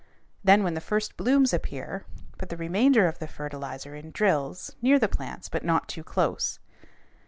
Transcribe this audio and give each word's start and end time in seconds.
Then 0.43 0.63
when 0.63 0.73
the 0.73 0.81
first 0.81 1.15
blooms 1.15 1.53
appear, 1.53 2.05
put 2.39 2.49
the 2.49 2.57
remainder 2.57 3.05
of 3.07 3.19
the 3.19 3.27
fertilizer 3.27 3.93
in 3.93 4.09
drills 4.09 4.75
near 4.81 4.97
the 4.97 5.07
plants 5.07 5.47
but 5.47 5.63
not 5.63 5.87
too 5.87 6.03
close. 6.03 6.57